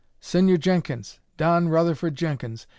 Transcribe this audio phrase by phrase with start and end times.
[0.19, 2.65] Señor Jenkins, Don Rutherford Jenkins!